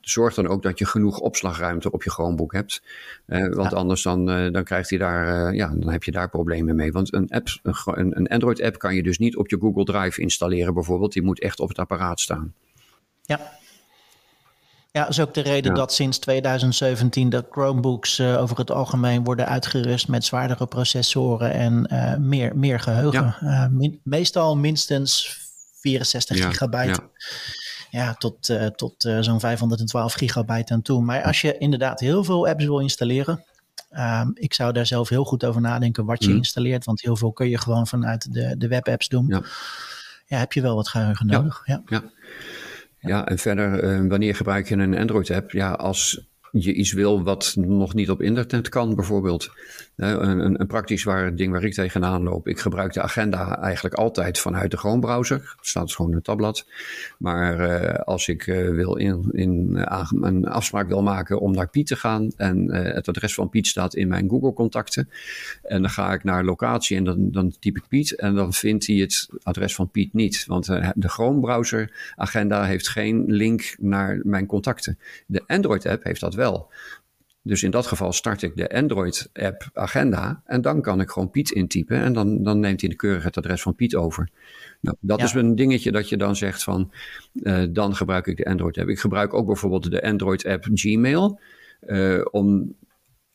[0.00, 2.82] Zorg dan ook dat je genoeg genoeg opslagruimte op je Chromebook hebt.
[3.26, 6.28] Uh, want anders dan, uh, dan, krijgt hij daar, uh, ja, dan heb je daar
[6.28, 6.92] problemen mee.
[6.92, 10.74] Want een, app, een, een Android-app kan je dus niet op je Google Drive installeren
[10.74, 11.12] bijvoorbeeld.
[11.12, 12.54] Die moet echt op het apparaat staan.
[13.22, 13.40] Ja,
[14.92, 15.76] ja, dat is ook de reden ja.
[15.76, 21.88] dat sinds 2017 de Chromebooks uh, over het algemeen worden uitgerust met zwaardere processoren en
[21.92, 23.36] uh, meer, meer geheugen.
[23.40, 23.64] Ja.
[23.64, 25.38] Uh, min, meestal minstens
[25.80, 26.48] 64 ja.
[26.48, 27.00] gigabyte
[27.90, 31.02] ja, tot, uh, tot uh, zo'n 512 gigabyte aan toe.
[31.02, 33.44] Maar als je inderdaad heel veel apps wil installeren,
[33.98, 36.36] um, ik zou daar zelf heel goed over nadenken wat je mm.
[36.36, 36.84] installeert.
[36.84, 39.26] Want heel veel kun je gewoon vanuit de, de webapps doen.
[39.28, 39.42] Ja.
[40.26, 41.62] ja, heb je wel wat geheugen nodig.
[41.64, 42.02] Ja, ja.
[43.00, 43.26] ja.
[43.26, 45.50] en verder, uh, wanneer gebruik je een Android-app?
[45.50, 46.20] Ja, als
[46.52, 49.50] je iets wil wat nog niet op internet kan, bijvoorbeeld.
[49.96, 52.48] Een, een, praktisch waar, ding waar ik tegenaan loop.
[52.48, 55.36] Ik gebruik de agenda eigenlijk altijd vanuit de Chrome browser.
[55.36, 56.66] Het staat gewoon in het tabblad.
[57.18, 61.68] Maar uh, als ik uh, wil in, in, uh, een afspraak wil maken om naar
[61.68, 62.30] Piet te gaan.
[62.36, 65.08] En het adres van Piet staat in mijn Google contacten.
[65.62, 68.14] En dan ga ik naar locatie en dan, dan typ ik Piet.
[68.14, 70.44] En dan vindt hij het adres van Piet niet.
[70.46, 74.98] Want de Chrome browser agenda heeft geen link naar mijn contacten.
[75.26, 76.70] De Android app heeft dat wel.
[77.46, 81.50] Dus in dat geval start ik de Android-app Agenda en dan kan ik gewoon Piet
[81.50, 84.28] intypen en dan, dan neemt hij de keurig het adres van Piet over.
[84.80, 85.24] Nou, dat ja.
[85.24, 86.92] is een dingetje dat je dan zegt van,
[87.32, 88.88] uh, dan gebruik ik de Android-app.
[88.88, 91.40] Ik gebruik ook bijvoorbeeld de Android-app Gmail
[91.86, 92.74] uh, om,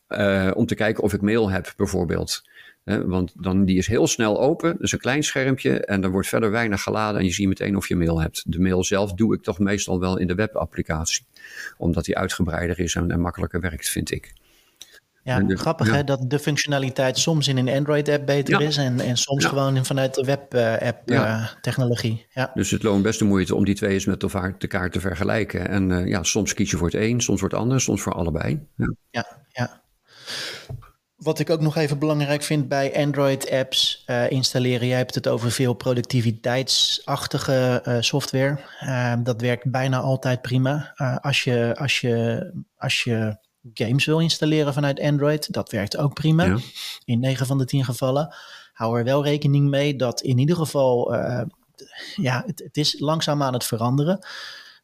[0.08, 2.42] uh, om te kijken of ik mail heb bijvoorbeeld.
[2.84, 6.28] He, want dan, die is heel snel open, dus een klein schermpje en er wordt
[6.28, 8.52] verder weinig geladen en je ziet meteen of je mail hebt.
[8.52, 11.26] De mail zelf doe ik toch meestal wel in de webapplicatie,
[11.76, 14.32] omdat die uitgebreider is en, en makkelijker werkt, vind ik.
[15.24, 15.94] Ja, grappig ja.
[15.94, 18.66] hè, dat de functionaliteit soms in een Android-app beter ja.
[18.66, 19.48] is en, en soms ja.
[19.48, 22.12] gewoon vanuit de web-app-technologie.
[22.12, 22.50] Uh, ja.
[22.54, 25.68] Dus het loont best de moeite om die twee eens met elkaar te vergelijken.
[25.68, 28.12] En uh, ja, soms kies je voor het een, soms voor het ander, soms voor
[28.12, 28.66] allebei.
[29.10, 29.82] Ja, ja.
[31.22, 34.86] Wat ik ook nog even belangrijk vind bij Android-apps uh, installeren.
[34.86, 38.58] Jij hebt het over veel productiviteitsachtige uh, software.
[38.84, 40.92] Uh, dat werkt bijna altijd prima.
[41.20, 43.36] als, je, als, je, als je
[43.74, 46.44] games wil installeren vanuit Android, dat werkt ook prima.
[46.44, 46.58] Ja.
[47.04, 48.34] In 9 van de 10 gevallen.
[48.72, 51.14] Hou er wel rekening mee dat in ieder geval,
[52.14, 54.26] ja, het, het is langzaam aan het veranderen.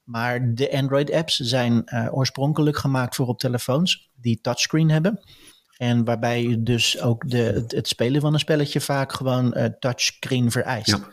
[0.04, 5.20] Maar de Android-apps zijn oorspronkelijk gemaakt voor op telefoons die touchscreen hebben.
[5.78, 10.50] En waarbij je dus ook de, het, spelen van een spelletje vaak gewoon uh, touchscreen
[10.50, 10.88] vereist.
[10.88, 11.08] Ja.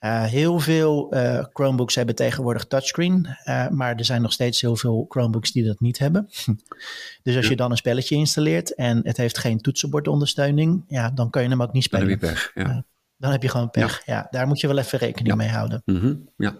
[0.00, 3.36] Uh, heel veel uh, Chromebooks hebben tegenwoordig touchscreen,
[3.70, 6.28] maar er zijn nog steeds heel veel Chromebooks die dat niet hebben.
[7.22, 11.42] dus als je dan een spelletje installeert en het heeft geen toetsenbordondersteuning, ja, dan kan
[11.42, 12.08] je hem ook niet spelen.
[12.08, 12.84] Dan heb je pech, ja.
[13.16, 14.26] dan heb je gewoon pech, ja.
[14.30, 15.82] Daar moet je wel even rekening mee houden.
[15.84, 16.28] Mm -hmm.
[16.36, 16.56] Ja.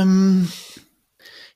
[0.00, 0.46] Um,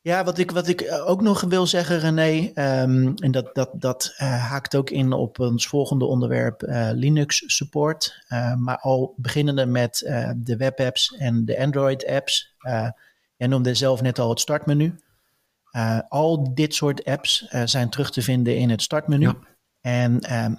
[0.04, 3.70] ja, wat ik, wat ik eh, ook nog wil zeggen, René, um, en dat, dat,
[3.72, 8.24] dat uh, haakt ook in op ons volgende onderwerp, uh, Linux support.
[8.28, 9.98] Uh, maar al beginnende met
[10.36, 12.54] de webapps en de Android-apps.
[13.36, 14.94] jij noemde zelf net al het startmenu.
[16.08, 19.26] al dit soort apps zijn terug te vinden in het startmenu.
[19.26, 19.36] Ja.
[19.80, 20.58] En um,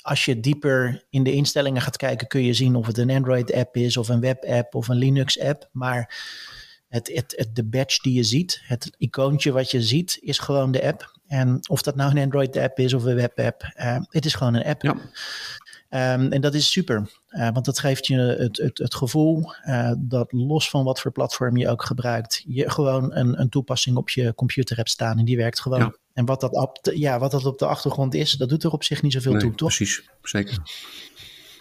[0.00, 3.76] als je dieper in de instellingen gaat kijken, kun je zien of het een Android-app
[3.76, 5.68] is, of een web-app of een Linux-app.
[5.72, 6.14] Maar
[6.96, 10.72] het, het, het, de badge die je ziet, het icoontje wat je ziet, is gewoon
[10.72, 11.14] de app.
[11.26, 14.64] En of dat nou een Android-app is of een web-app, uh, het is gewoon een
[14.64, 14.82] app.
[14.82, 14.96] Ja.
[16.14, 19.92] Um, en dat is super, uh, want dat geeft je het, het, het gevoel uh,
[19.98, 24.10] dat los van wat voor platform je ook gebruikt, je gewoon een, een toepassing op
[24.10, 25.80] je computer hebt staan en die werkt gewoon.
[25.80, 25.96] Ja.
[26.12, 28.72] En wat dat, op de, ja, wat dat op de achtergrond is, dat doet er
[28.72, 29.76] op zich niet zoveel nee, toe, toch?
[29.76, 30.58] Precies, zeker.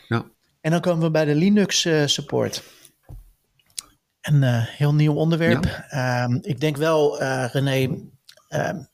[0.08, 0.26] Ja.
[0.62, 2.63] En dan komen we bij de Linux support.
[4.26, 5.86] Een uh, heel nieuw onderwerp.
[5.90, 6.24] Ja.
[6.24, 7.84] Um, ik denk wel, uh, René,
[8.50, 8.88] um,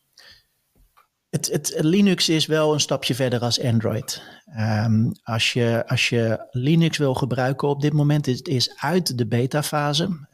[1.30, 4.22] het, het, Linux is wel een stapje verder als Android.
[4.60, 9.18] Um, als, je, als je Linux wil gebruiken op dit moment, is het is uit
[9.18, 10.28] de beta-fase.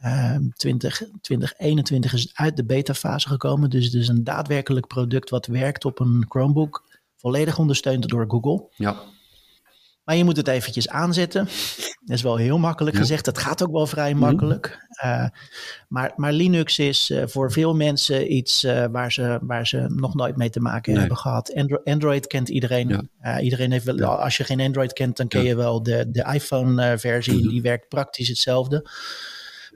[0.56, 3.70] 20, 2021 is het uit de beta-fase gekomen.
[3.70, 6.86] Dus het is een daadwerkelijk product wat werkt op een Chromebook.
[7.16, 8.68] Volledig ondersteund door Google.
[8.76, 8.96] Ja.
[10.08, 11.44] Maar je moet het eventjes aanzetten.
[12.00, 13.24] Dat is wel heel makkelijk gezegd.
[13.24, 14.20] Dat gaat ook wel vrij mhm.
[14.20, 14.86] makkelijk.
[15.04, 15.26] Uh,
[15.88, 20.14] maar, maar, Linux is uh, voor veel mensen iets uh, waar, ze, waar ze nog
[20.14, 21.00] nooit mee te maken nee.
[21.00, 21.54] hebben gehad.
[21.54, 23.08] Andro Android kent iedereen.
[23.20, 23.40] Ja.
[23.40, 24.06] iedereen heeft wel, ja.
[24.06, 27.38] Als je geen Android kent, dan ken je wel de, de iPhone-versie.
[27.38, 27.48] Mhm.
[27.48, 28.90] Die werkt praktisch hetzelfde.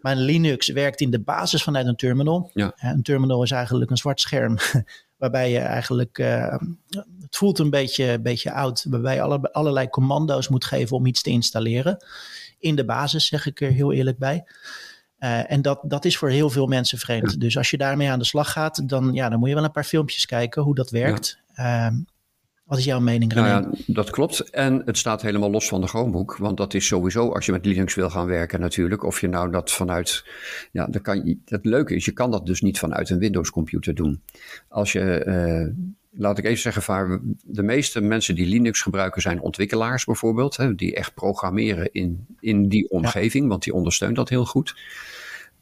[0.00, 2.50] Maar Linux werkt in de basis vanuit een terminal.
[2.54, 4.56] een terminal is eigenlijk een zwart scherm
[5.22, 6.56] waarbij je eigenlijk, uh,
[7.20, 11.22] het voelt een beetje, beetje oud, waarbij je alle, allerlei commando's moet geven om iets
[11.22, 12.04] te installeren.
[12.58, 14.44] In de basis, zeg ik er heel eerlijk bij.
[15.18, 17.40] Uh, en dat, dat is voor heel veel mensen vreemd.
[17.40, 19.70] Dus als je daarmee aan de slag gaat, dan, ja, dan moet je wel een
[19.70, 21.38] paar filmpjes kijken hoe dat werkt.
[21.54, 21.90] Ja.
[21.90, 21.96] Uh,
[22.72, 23.34] wat is jouw mening?
[23.34, 24.50] Nou ja, dat klopt.
[24.50, 26.36] En het staat helemaal los van de Chromebook.
[26.36, 29.04] Want dat is sowieso als je met Linux wil gaan werken natuurlijk.
[29.04, 30.24] Of je nou dat vanuit...
[30.70, 33.50] Ja, dan kan je, het leuke is, je kan dat dus niet vanuit een Windows
[33.50, 34.22] computer doen.
[34.68, 35.24] Als je...
[35.26, 40.56] Uh, laat ik even zeggen, waar de meeste mensen die Linux gebruiken zijn ontwikkelaars bijvoorbeeld.
[40.56, 43.50] Hè, die echt programmeren in, in die omgeving, ja.
[43.50, 44.74] want die ondersteunt dat heel goed.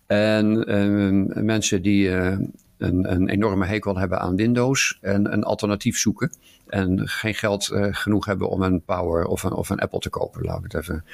[0.06, 2.38] En uh, mensen die uh,
[2.80, 6.32] een, een, enorme hekel hebben aan Windows en een alternatief zoeken.
[6.66, 10.08] En geen geld uh, genoeg hebben om een Power of een, of een Apple te
[10.08, 10.42] kopen.
[10.42, 11.04] Laat ik het even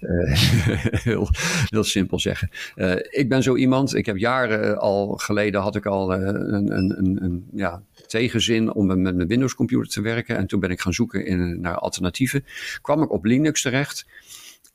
[0.00, 0.32] uh,
[1.08, 1.28] heel,
[1.68, 2.50] heel simpel zeggen.
[2.76, 3.94] Uh, ik ben zo iemand.
[3.94, 8.86] Ik heb jaren al geleden had ik al een, een, een, een ja, tegenzin om
[8.86, 10.36] met mijn Windows computer te werken.
[10.36, 12.44] En toen ben ik gaan zoeken in, naar alternatieven.
[12.82, 14.06] Kwam ik op Linux terecht.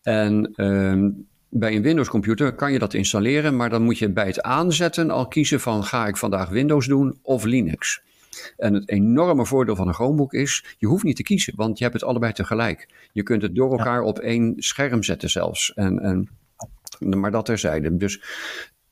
[0.01, 1.09] En ehm,
[1.59, 5.09] bij een Windows computer kan je dat installeren, maar dan moet je bij het aanzetten
[5.09, 8.01] al kiezen van ga ik vandaag Windows doen of Linux.
[8.57, 11.83] En het enorme voordeel van een Chromebook is, je hoeft niet te kiezen, want je
[11.83, 12.87] hebt het allebei tegelijk.
[13.11, 15.73] Je kunt het door elkaar op één scherm zetten zelfs.
[15.73, 16.29] En, en,
[16.99, 17.97] maar dat terzijde.
[17.97, 18.21] Dus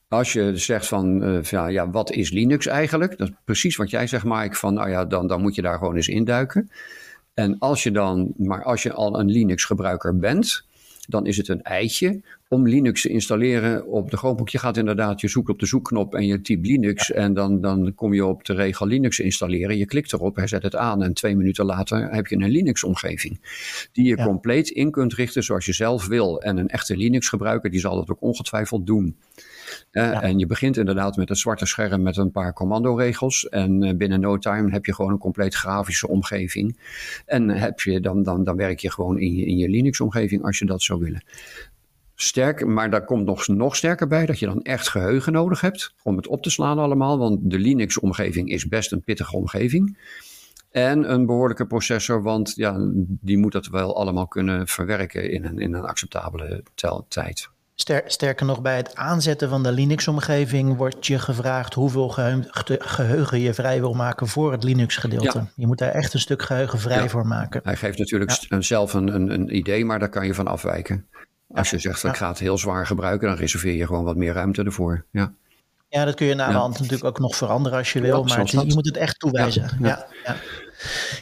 [0.07, 3.17] als je zegt van, uh, ja, ja, wat is Linux eigenlijk?
[3.17, 5.77] Dat is precies wat jij zegt, Mike, van nou ja, dan, dan moet je daar
[5.77, 6.71] gewoon eens induiken.
[7.33, 10.65] En als je dan, maar als je al een Linux gebruiker bent,
[11.07, 14.49] dan is het een eitje om Linux te installeren op de Chromebook.
[14.49, 17.95] Je gaat inderdaad, je zoekt op de zoekknop en je typt Linux en dan, dan
[17.95, 19.77] kom je op de regel Linux installeren.
[19.77, 23.39] Je klikt erop, hij zet het aan en twee minuten later heb je een Linux-omgeving
[23.91, 24.23] die je ja.
[24.23, 26.41] compleet in kunt richten zoals je zelf wil.
[26.41, 29.15] En een echte Linux-gebruiker die zal dat ook ongetwijfeld doen.
[29.91, 30.21] Ja.
[30.21, 33.49] En je begint inderdaad met een zwarte scherm met een paar commandoregels.
[33.49, 36.79] En uh, binnen no time heb je gewoon een compleet grafische omgeving.
[37.25, 40.59] En heb je dan, dan, dan werk je gewoon in je, in je Linux-omgeving als
[40.59, 41.23] je dat zou willen.
[42.15, 45.93] Sterk, maar daar komt nog, nog sterker bij dat je dan echt geheugen nodig hebt
[46.03, 47.17] om het op te slaan allemaal.
[47.17, 49.97] Want de Linux-omgeving is best een pittige omgeving.
[50.71, 52.75] En een behoorlijke processor, want ja,
[53.05, 56.63] die moet dat wel allemaal kunnen verwerken in een, in een acceptabele
[57.07, 57.49] tijd.
[57.77, 62.09] Ster, sterker nog, bij het aanzetten van de Linux-omgeving wordt je gevraagd hoeveel
[62.67, 65.37] geheugen je vrij wil maken voor het Linux-gedeelte.
[65.37, 65.47] Ja.
[65.55, 67.07] Je moet daar echt een stuk geheugen vrij ja.
[67.07, 67.61] voor maken.
[67.63, 68.61] Hij geeft natuurlijk ja.
[68.61, 71.07] zelf een, een, een, idee, maar daar kan je van afwijken.
[71.53, 74.33] Als je zegt, ik ga het heel zwaar gebruiken, dan reserveer je gewoon wat meer
[74.33, 75.05] ruimte ervoor.
[75.11, 75.33] Ja,
[75.89, 78.39] ja dat kun je na de hand natuurlijk ook nog veranderen als je wil, maar
[78.39, 79.77] het, je moet het echt toewijzen.
[79.81, 80.07] ja.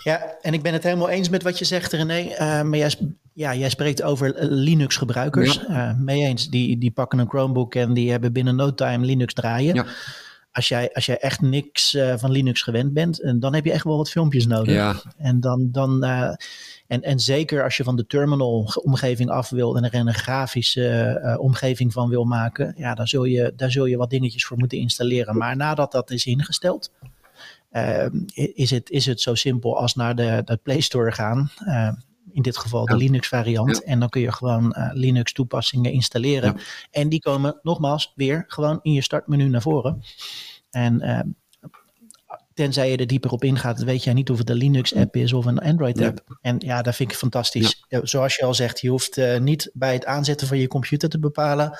[0.03, 2.19] Ja, en ik ben het helemaal eens met wat je zegt, René.
[2.19, 2.91] Uh, maar jij,
[3.33, 5.59] ja, jij spreekt over Linux-gebruikers.
[5.67, 5.95] Ja.
[5.99, 9.75] mee eens, die, die pakken een Chromebook en die hebben binnen no time Linux draaien.
[9.75, 9.85] Ja
[10.53, 13.71] als jij, als jij echt niks uh, van Linux gewend bent, en dan heb je
[13.71, 14.73] echt wel wat filmpjes nodig.
[14.73, 14.95] Ja.
[15.17, 16.29] En, dan, dan, uh,
[16.87, 21.19] en, en zeker als je van de terminal omgeving af wil en er een grafische
[21.23, 24.57] uh, omgeving van wil maken, ja, dan zul je, daar zul je wat dingetjes voor
[24.57, 25.37] moeten installeren.
[25.37, 26.91] Maar nadat dat is ingesteld,
[28.33, 31.51] is, het, is het zo simpel als naar de, de Play Store gaan
[32.33, 33.83] in dit geval de Linux variant.
[33.83, 36.57] En dan kun je gewoon uh, Linux toepassingen installeren.
[36.91, 40.03] En die komen nogmaals weer gewoon in je startmenu naar voren.
[40.69, 41.19] En uh,
[42.53, 45.33] tenzij je er dieper op ingaat, weet jij niet of het een Linux app is
[45.33, 46.37] of een Android app.
[46.41, 47.85] En ja, dat vind ik fantastisch.
[47.89, 51.19] Zoals je al zegt, je hoeft uh, niet bij het aanzetten van je computer te
[51.19, 51.77] bepalen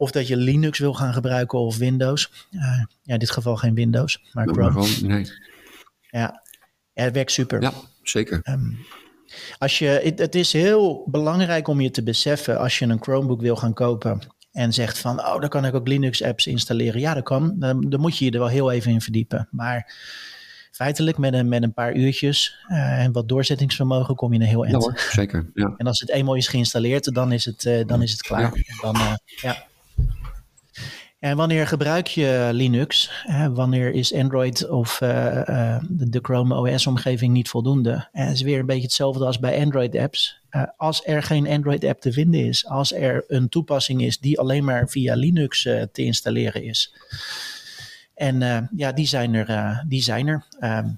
[0.00, 2.46] of dat je Linux wil gaan gebruiken of Windows.
[2.50, 4.70] ja, in dit geval geen Windows, maar Chrome.
[4.70, 5.26] Maar gewoon, nee.
[6.10, 6.42] Ja.
[6.92, 7.62] het werkt super.
[7.62, 8.40] Ja, zeker.
[8.44, 8.78] Um,
[9.58, 13.56] als je, het is heel belangrijk om je te beseffen als je een Chromebook wil
[13.56, 14.20] gaan kopen
[14.52, 17.00] en zegt van, oh, dan kan ik ook Linux-apps installeren.
[17.00, 17.54] Ja, dat kan.
[17.58, 19.48] Dan, dan, moet je je er wel heel even in verdiepen.
[19.50, 19.94] Maar
[20.72, 24.64] feitelijk met een, met een paar uurtjes uh, en wat doorzettingsvermogen kom je een heel
[24.64, 24.84] eind.
[24.84, 25.50] Ja, zeker.
[25.54, 25.74] Ja.
[25.76, 28.52] En als het eenmaal is geïnstalleerd, dan is het, uh, dan is het klaar.
[28.54, 28.80] Ja.
[28.80, 29.68] Dan, uh, ja.
[31.20, 33.10] En wanneer gebruik je Linux?
[33.52, 38.08] wanneer is Android of uh, uh, de Chrome OS-omgeving niet voldoende?
[38.12, 40.40] het is weer een beetje hetzelfde als bij Android-apps.
[40.50, 44.64] Uh, als er geen Android-app te vinden is, als er een toepassing is die alleen
[44.64, 46.94] maar via Linux te installeren is.
[48.14, 49.82] En ja, die zijn er.
[49.88, 50.46] die zijn er.
[50.58, 50.88] Ehm,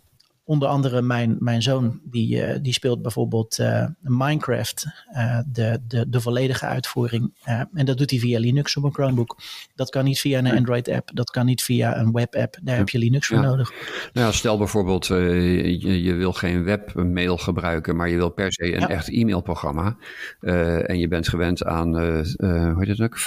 [0.44, 6.08] onder andere mijn, mijn zoon, die, uh, die speelt bijvoorbeeld uh, Minecraft, uh, de, de,
[6.08, 7.32] de volledige uitvoering.
[7.74, 9.38] en dat doet hij via Linux op een Chromebook.
[9.74, 12.58] Dat kan niet via een Android-app, dat kan niet via een web-app.
[12.62, 13.72] Daar heb je Linux voor nodig.
[14.12, 18.76] Nou, ja, stel bijvoorbeeld, je, je wil geen webmail gebruiken, maar je wil per se
[18.76, 19.96] een echt e-mailprogramma.
[20.40, 23.18] en je bent gewend aan, hoe heet het ook?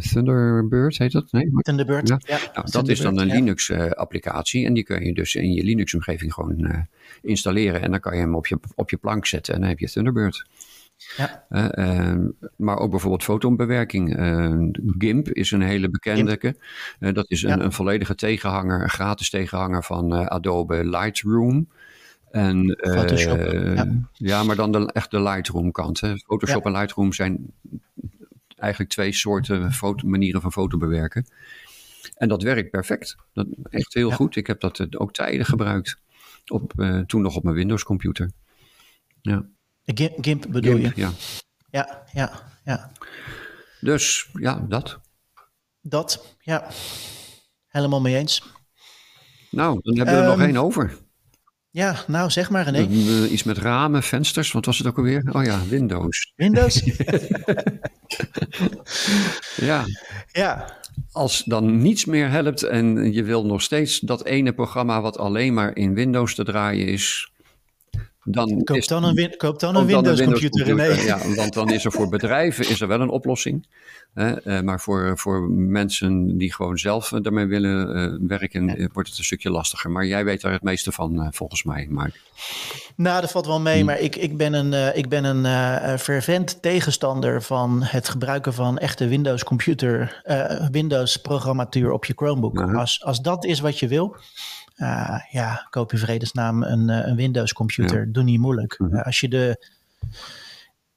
[0.00, 1.32] Thunderbird heet dat?
[1.32, 1.50] Nee?
[1.56, 2.20] Thunderbird, ja.
[2.24, 2.38] ja.
[2.54, 6.51] Nou, dat is dan een Linux-applicatie en die kun je dus in je Linux-omgeving gewoon
[6.58, 6.78] uh,
[7.22, 7.80] installeren.
[7.80, 9.90] En dan kan je hem op je, op je plank zetten en dan heb je
[9.90, 10.46] Thunderbird.
[11.16, 11.44] Ja.
[11.50, 14.18] Uh, uh, maar ook bijvoorbeeld fotobewerking.
[14.18, 16.54] Uh, GIMP is een hele bekende.
[16.98, 21.68] dat is een, een, volledige tegenhanger, een gratis tegenhanger van Adobe Lightroom.
[22.30, 23.40] En, Photoshop.
[23.52, 24.02] Ja.
[24.12, 24.42] ja.
[24.42, 26.00] maar dan de, echt de Lightroom kant.
[26.00, 26.16] Hè.
[26.16, 27.52] Photoshop en Lightroom zijn
[28.56, 31.26] eigenlijk twee soorten foto, manieren van foto bewerken.
[32.16, 33.16] En dat werkt perfect.
[33.32, 34.36] Dat, echt heel goed.
[34.36, 36.00] Ik heb dat ook tijden gebruikt.
[36.46, 38.30] Op, uh, toen nog op mijn Windows computer.
[39.20, 39.46] Ja.
[39.84, 41.00] GIMP, bedoel GIMP, je?
[41.00, 41.10] Ja.
[41.70, 42.92] Ja, ja, ja.
[43.80, 45.00] Dus ja, dat.
[45.80, 46.68] Dat, ja.
[47.66, 48.42] Helemaal mee eens.
[49.50, 50.98] Nou, dan hebben we um, er nog ehm, één over.
[51.70, 52.86] Ja, nou zeg maar René.
[52.86, 55.30] Uh, iets met ramen, vensters, wat was het ook alweer?
[55.32, 56.32] Oh ja, Windows.
[56.36, 56.80] Windows?
[59.70, 59.84] ja.
[60.32, 60.80] Ja,
[61.12, 65.54] als dan niets meer helpt en je wil nog steeds dat ene programma wat alleen
[65.54, 67.31] maar in Windows te draaien is,
[68.24, 71.84] dan koop, dan een, koop dan een Windows, Windows computer, computer Ja, want dan is
[71.84, 73.66] er voor bedrijven is er wel een oplossing.
[74.14, 74.46] Hè?
[74.46, 78.88] Uh, maar voor, voor mensen die gewoon zelf daarmee willen uh, werken, ja.
[78.92, 79.90] wordt het een stukje lastiger.
[79.90, 82.20] Maar jij weet daar het meeste van, uh, volgens mij, Mark.
[82.96, 83.86] Nou, dat valt wel mee, hm.
[83.86, 89.08] maar ik, ik ben een, ik ben een fervent tegenstander van het gebruiken van echte
[89.08, 90.22] Windows computer,
[90.70, 92.58] Windows programmatuur op je Chromebook.
[92.58, 92.78] -huh.
[92.78, 94.16] als, als dat is wat je wil,
[95.30, 98.06] ja, koop in vredesnaam een, eh, een Windows computer.
[98.06, 98.12] Ja.
[98.12, 98.78] Doe niet moeilijk.
[98.78, 98.96] Mm -hmm.
[98.96, 99.68] uh, als, je de,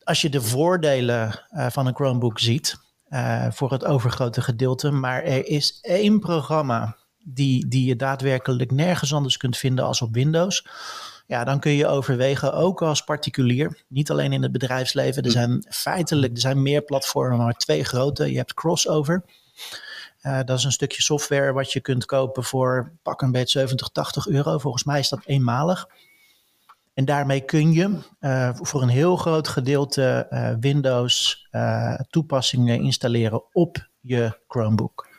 [0.03, 2.83] als je de voordelen van een Chromebook ziet,
[3.49, 9.37] voor het overgrote gedeelte, maar er is één programma die, die je daadwerkelijk nergens anders
[9.37, 10.67] kunt vinden als op Windows.
[11.27, 15.23] Ja, dan kun je overwegen, ook als particulier, niet alleen in het bedrijfsleven.
[15.23, 18.31] Er zijn feitelijk er zijn meer platformen, maar twee grote.
[18.31, 19.23] Je hebt Crossover.
[20.25, 23.89] Uh, dat is een stukje software wat je kunt kopen voor pak een beetje 70,
[23.89, 24.57] 80 euro.
[24.57, 25.87] Volgens mij is dat eenmalig.
[26.93, 31.47] En daarmee kun je uh, voor een heel groot gedeelte uh, Windows
[32.09, 35.14] toepassingen installeren op je Chromebook.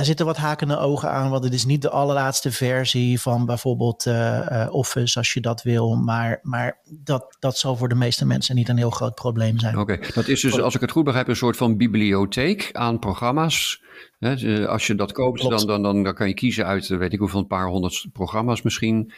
[0.00, 4.06] Er zitten wat hakende ogen aan, want het is niet de allerlaatste versie van bijvoorbeeld
[4.06, 5.96] uh, Office als je dat wil.
[5.96, 9.78] Maar, maar dat, dat zal voor de meeste mensen niet een heel groot probleem zijn.
[9.78, 10.10] Oké, okay.
[10.14, 13.82] dat is dus, als ik het goed begrijp, een soort van bibliotheek aan programma's.
[14.18, 17.18] Hè, als je dat koopt, dan, dan, dan, dan kan je kiezen uit, weet ik
[17.18, 19.12] hoeveel, een paar honderd programma's misschien.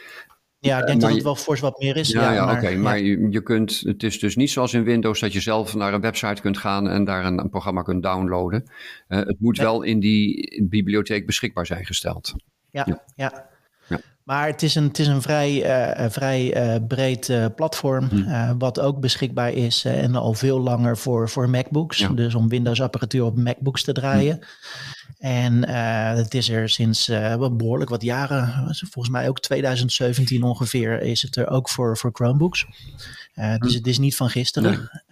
[0.68, 2.08] Ja, ik denk dat het wel fors wat meer is.
[2.08, 2.74] Ja, ja, ja oké.
[2.74, 5.94] Maar je, je kunt, het is dus niet zoals in Windows dat je zelf naar
[5.94, 8.70] een website kunt gaan en daar een, een programma kunt downloaden.
[9.08, 12.34] Uh, het moet wel in die bibliotheek beschikbaar zijn gesteld.
[12.70, 13.02] Ja, ja.
[13.14, 13.50] ja.
[14.22, 15.52] Maar het is een, het is een vrij,
[16.00, 18.58] uh, vrij uh, breed uh, platform, hm.
[18.58, 21.98] wat ook beschikbaar is en al veel langer voor, voor MacBooks.
[21.98, 22.08] Ja.
[22.08, 24.36] Dus om Windows-apparatuur op MacBooks te draaien.
[24.36, 24.44] Hm.
[25.22, 25.68] En
[26.16, 27.06] het is er sinds
[27.52, 32.66] behoorlijk wat jaren, volgens mij ook 2017 ongeveer, is het er ook voor, voor Chromebooks.
[33.34, 33.58] Hm.
[33.58, 35.02] Dus het is niet van gisteren.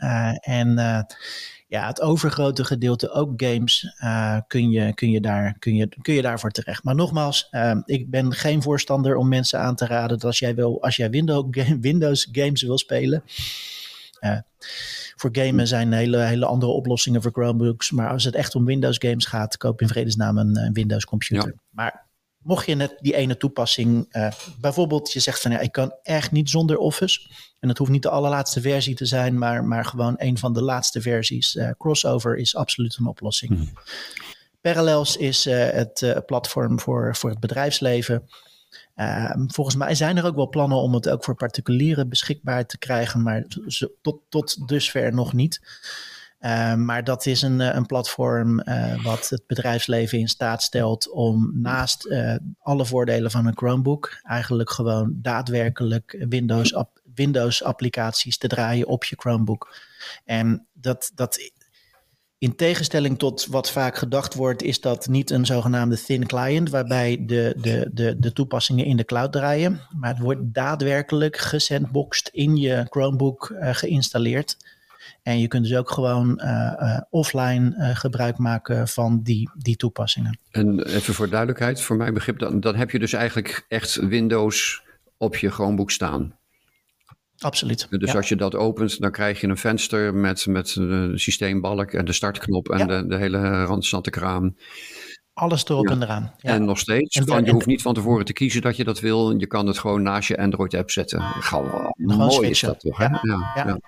[0.40, 0.78] en
[1.70, 6.14] ja, het overgrote gedeelte, ook games, uh, kun, je, kun, je daar, kun, je, kun
[6.14, 6.84] je daarvoor terecht.
[6.84, 10.54] Maar nogmaals, uh, ik ben geen voorstander om mensen aan te raden dat als jij,
[10.54, 11.46] wil, als jij Windows,
[11.80, 13.22] Windows games wil spelen.
[14.20, 14.38] Uh,
[15.16, 17.90] voor gamen zijn hele, hele andere oplossingen voor Chromebooks.
[17.90, 21.48] Maar als het echt om Windows games gaat, koop in vredesnaam een, een Windows computer.
[21.48, 21.60] Ja.
[21.70, 22.08] Maar
[22.42, 26.30] mocht je net die ene toepassing, uh, bijvoorbeeld je zegt van ja, ik kan echt
[26.30, 27.20] niet zonder Office.
[27.58, 30.62] En het hoeft niet de allerlaatste versie te zijn, maar, maar gewoon een van de
[30.62, 31.54] laatste versies.
[31.54, 33.50] Uh, crossover is absoluut een oplossing.
[33.50, 33.72] Hmm.
[34.60, 38.28] Parallels is uh, het platform voor, voor het bedrijfsleven.
[39.00, 42.78] Ehm, volgens mij zijn er ook wel plannen om het ook voor particulieren beschikbaar te
[42.78, 43.44] krijgen, maar
[44.02, 45.60] tot, tot dusver nog niet.
[46.40, 51.10] Uh, maar dat is een, eh, een platform uh, wat het bedrijfsleven in staat stelt
[51.10, 56.74] om naast uh, alle voordelen van een Chromebook eigenlijk gewoon daadwerkelijk Windows,
[57.14, 59.76] Windows applicaties te draaien op je Chromebook.
[60.24, 61.52] En dat, dat
[62.40, 67.24] in tegenstelling tot wat vaak gedacht wordt, is dat niet een zogenaamde thin client, waarbij
[67.26, 69.80] de, de, de, de toepassingen in de cloud draaien.
[69.98, 74.56] Maar het wordt daadwerkelijk gesandboxed in je Chromebook geïnstalleerd.
[75.22, 80.38] En je kunt dus ook gewoon uh, uh, offline gebruik maken van die, die toepassingen.
[80.50, 84.82] En even voor duidelijkheid, voor mijn begrip, dan, dan heb je dus eigenlijk echt Windows
[85.16, 86.38] op je Chromebook staan.
[87.40, 87.86] Absoluut.
[87.90, 88.16] Dus ja.
[88.16, 92.12] als je dat opent, dan krijg je een venster met, met de systeembalk en de
[92.12, 92.86] startknop en ja.
[92.86, 94.56] de, de hele randstante kraan.
[95.32, 95.94] Alles erop ja.
[95.94, 96.34] en eraan.
[96.38, 96.52] Ja.
[96.52, 99.00] En nog steeds, en, van, je hoeft niet van tevoren te kiezen dat je dat
[99.00, 99.38] wil.
[99.38, 101.20] Je kan het gewoon naast je Android-app zetten.
[101.20, 102.50] Gewoon, mooi switchen.
[102.50, 102.98] is dat toch?
[102.98, 103.04] Hè?
[103.04, 103.52] Ja.
[103.54, 103.78] Ja.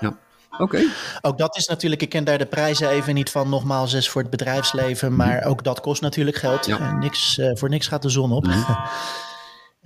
[0.00, 0.18] Ja.
[0.50, 0.62] Oké.
[0.62, 0.86] Okay.
[1.20, 4.20] Ook dat is natuurlijk, ik ken daar de prijzen even niet van, nogmaals, is voor
[4.20, 6.66] het bedrijfsleven, maar ook dat kost natuurlijk geld.
[6.66, 6.98] Ja.
[6.98, 8.44] Niks, uh, voor niks gaat de zon op.
[8.44, 8.76] Mm -hmm.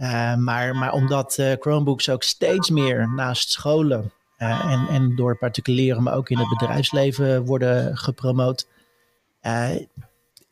[0.02, 6.02] uh, maar, maar omdat uh, Chromebooks ook steeds meer naast scholen en, en door particulieren,
[6.02, 8.66] maar ook in het bedrijfsleven worden gepromoot.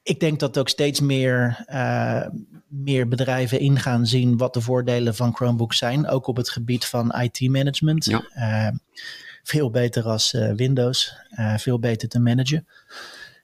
[0.03, 1.65] ik denk dat ook steeds meer,
[2.69, 6.85] meer bedrijven in gaan zien wat de voordelen van Chromebooks zijn, ook op het gebied
[6.85, 8.05] van IT-management.
[8.05, 8.73] Ja
[9.43, 11.17] veel beter als Windows,
[11.57, 12.67] veel beter te managen.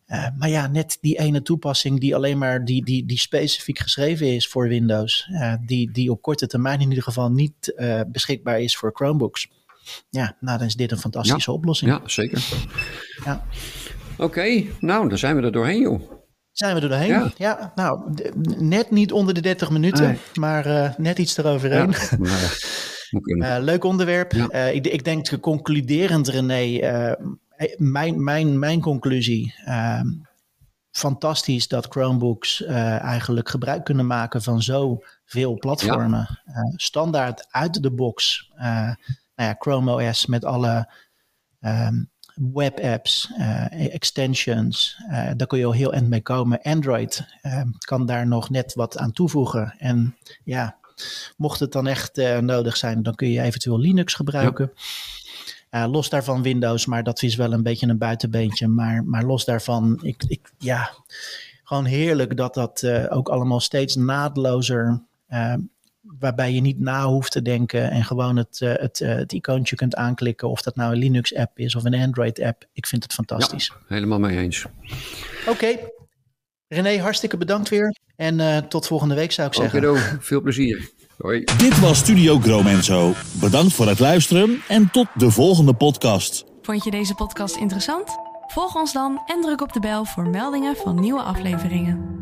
[0.06, 4.34] Uh, maar ja, net die ene toepassing die alleen maar die, die, die specifiek geschreven
[4.34, 7.74] is voor Windows, die, die op korte termijn in ieder geval niet
[8.06, 9.48] beschikbaar is voor Chromebooks.
[10.10, 11.90] Ja, nou dan is dit een fantastische ja, oplossing.
[11.90, 12.44] Ja, zeker.
[13.24, 13.46] Ja.
[14.12, 16.00] Oké, okay, nou dan zijn we er doorheen joh.
[16.52, 17.08] Zijn we er doorheen?
[17.08, 18.14] Ja, ja nou,
[18.58, 20.18] net niet onder de 30 minuten, nee.
[20.34, 21.90] maar net iets eroverheen.
[21.90, 23.60] Ja, maar...
[23.70, 24.32] Leuk onderwerp.
[24.72, 26.80] Ik, ik, denk concluderend, René,
[27.76, 29.54] mijn, mijn, mijn conclusie.
[29.64, 30.08] Ehm,
[30.90, 36.40] fantastisch dat Chromebooks eigenlijk gebruik kunnen maken van zoveel platformen.
[36.44, 36.72] Ja.
[36.76, 38.50] standaard uit de box.
[38.56, 38.96] nou
[39.34, 40.92] ja, Chrome OS met alle
[41.60, 42.10] um,
[42.52, 43.32] web apps,
[43.70, 45.02] extensions.
[45.36, 46.62] daar kun je al heel eind mee komen.
[46.62, 47.26] Android
[47.78, 49.74] kan daar nog net wat aan toevoegen.
[49.78, 50.78] En ja,
[51.36, 54.72] Mocht het dan echt uh, nodig zijn, dan kun je eventueel Linux gebruiken.
[54.74, 54.80] Ja.
[55.76, 58.68] Uh, los daarvan Windows, maar dat is wel een beetje een buitenbeentje.
[58.68, 60.90] Maar, maar los daarvan, ik, ik, ja,
[61.64, 65.02] gewoon heerlijk dat dat uh, ook allemaal steeds naadlozer
[66.18, 69.76] waarbij je niet na hoeft te denken en gewoon het, uh, het, uh, het icoontje
[69.76, 70.48] kunt aanklikken.
[70.48, 72.64] Of dat nou een Linux-app is of een Android-app.
[72.72, 73.66] Ik vind het fantastisch.
[73.66, 74.64] Ja, helemaal mee eens.
[75.40, 75.50] Oké.
[75.50, 75.92] Okay.
[76.68, 77.96] René, hartstikke bedankt weer.
[78.16, 79.90] En uh, tot volgende week zou ik zeggen.
[79.90, 80.90] Oké, veel plezier.
[81.16, 81.44] Hoi.
[81.58, 83.12] Dit was Studio Gromenzo.
[83.40, 86.44] Bedankt voor het luisteren en tot de volgende podcast.
[86.62, 88.18] Vond je deze podcast interessant?
[88.46, 92.16] Volg ons dan en druk op de bel voor meldingen van nieuwe afleveringen.